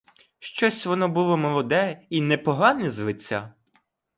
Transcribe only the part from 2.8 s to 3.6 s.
з лиця.